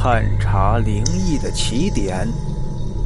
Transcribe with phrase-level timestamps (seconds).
[0.00, 2.24] 探查灵异的起点，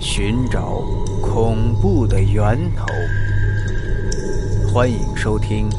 [0.00, 0.80] 寻找
[1.22, 2.84] 恐怖的源头。
[4.68, 5.70] 欢迎收听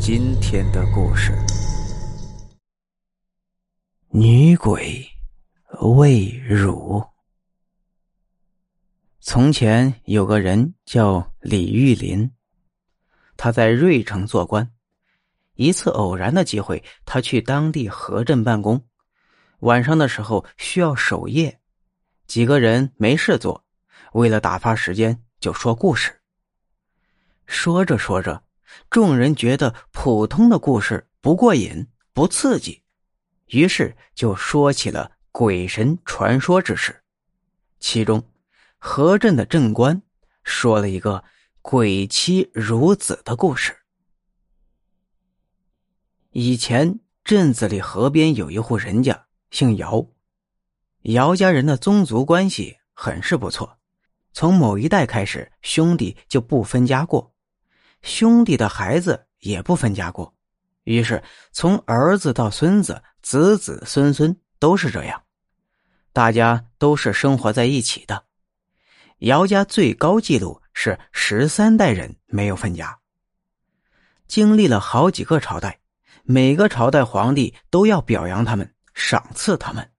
[0.00, 1.32] 今天的故事：
[4.10, 5.04] 女鬼
[5.80, 7.04] 魏汝。
[9.18, 12.30] 从前有个人叫李玉林，
[13.36, 14.70] 他在瑞城做官。
[15.54, 18.80] 一次偶然的机会，他去当地河镇办公。
[19.62, 21.60] 晚上的时候需要守夜，
[22.26, 23.64] 几个人没事做，
[24.12, 26.20] 为了打发时间，就说故事。
[27.46, 28.42] 说着说着，
[28.90, 32.82] 众人觉得普通的故事不过瘾、不刺激，
[33.46, 37.04] 于是就说起了鬼神传说之事。
[37.78, 38.28] 其中，
[38.78, 40.02] 河镇的镇官
[40.42, 41.22] 说了一个
[41.60, 43.76] 鬼妻如子的故事。
[46.30, 49.26] 以前镇子里河边有一户人家。
[49.52, 50.04] 姓姚，
[51.02, 53.78] 姚家人的宗族关系很是不错。
[54.32, 57.34] 从某一代开始，兄弟就不分家过，
[58.00, 60.34] 兄弟的孩子也不分家过。
[60.84, 61.22] 于是，
[61.52, 65.22] 从儿子到孙子，子子孙孙都是这样，
[66.14, 68.24] 大家都是生活在一起的。
[69.18, 72.98] 姚家最高纪录是十三代人没有分家，
[74.26, 75.78] 经历了好几个朝代，
[76.22, 78.71] 每个朝代皇帝都要表扬他们。
[78.94, 79.90] 赏赐他们。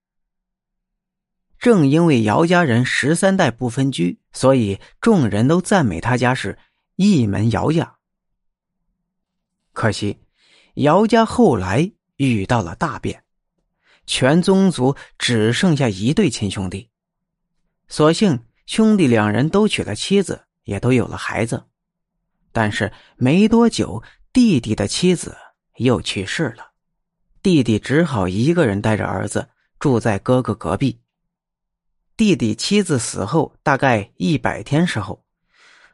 [1.58, 6.60] 正因为姚家人十三代不分居，所以众人都赞美他家是
[6.96, 7.96] 一门姚家。
[9.72, 10.20] 可惜，
[10.76, 13.24] 姚家后来遇到了大变，
[14.06, 16.90] 全宗族只剩下一对亲兄弟。
[17.88, 21.66] 所幸兄弟两人都娶了妻子，也都有了孩子。
[22.52, 25.38] 但是没多久，弟弟的妻子
[25.78, 26.73] 又去世了。
[27.44, 31.02] 弟弟只好一个人带着儿子住在哥哥隔壁。
[32.16, 35.26] 弟弟妻子死后大概一百天时候，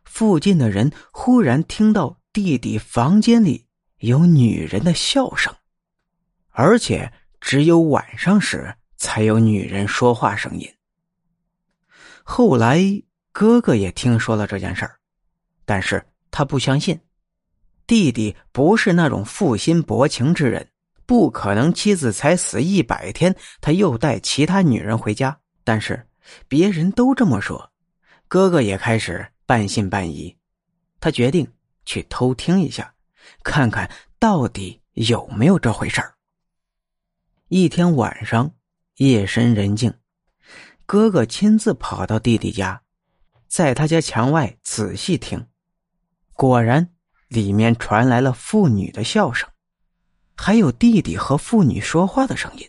[0.04, 3.66] 附近的人忽然听到弟弟房间里
[3.98, 5.52] 有女人的笑声，
[6.50, 7.12] 而且
[7.42, 10.72] 只有晚上时才有女人说话声音。
[12.24, 12.80] 后来
[13.32, 15.00] 哥哥也听说了这件事儿，
[15.66, 17.00] 但是他不相信，
[17.88, 20.70] 弟弟不是那种负心薄情之人。
[21.10, 25.36] 不可能，妻子才死一百天，他又带其他女人回家。
[25.64, 26.08] 但是
[26.48, 27.72] 别人都这么说，
[28.28, 30.38] 哥哥也开始半信半疑。
[31.00, 31.52] 他决定
[31.84, 32.94] 去偷听一下，
[33.44, 33.90] 看看
[34.20, 36.14] 到底有没有这回事儿。
[37.48, 38.54] 一天晚上，
[38.98, 39.92] 夜深人静，
[40.86, 42.84] 哥哥亲自跑到弟弟家，
[43.48, 45.44] 在他家墙外仔细听，
[46.34, 46.88] 果然
[47.30, 49.50] 里面传来了妇女的笑声。
[50.42, 52.66] 还有弟弟和妇女说话的声音，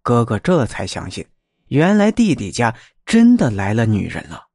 [0.00, 1.26] 哥哥这才相信，
[1.68, 2.74] 原来弟弟家
[3.04, 4.48] 真的来了女人了。